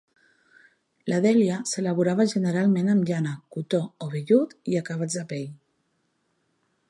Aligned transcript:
La 1.11 1.19
"delia" 1.25 1.57
s'elaborava 1.71 2.27
generalment 2.33 2.89
amb 2.95 3.05
llana, 3.11 3.35
cotó 3.57 3.83
o 4.07 4.09
vellut 4.15 4.57
i 4.73 4.83
acabats 4.83 5.19
de 5.21 5.27
pell. 5.35 5.47